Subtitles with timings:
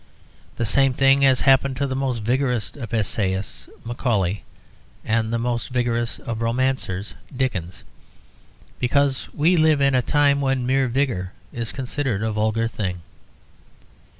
[0.55, 4.43] The same thing has happened to the most vigorous of essayists, Macaulay,
[5.05, 7.83] and the most vigorous of romancers, Dickens,
[8.79, 13.03] because we live in a time when mere vigour is considered a vulgar thing.